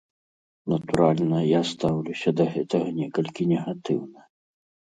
[0.71, 4.21] Натуральна, я стаўлюся да гэтага некалькі негатыўна.